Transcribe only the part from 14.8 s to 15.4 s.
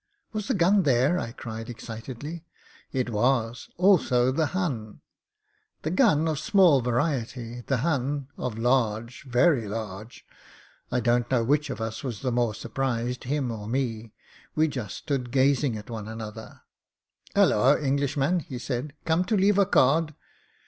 stood